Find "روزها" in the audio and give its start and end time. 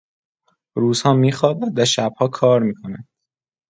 0.77-1.13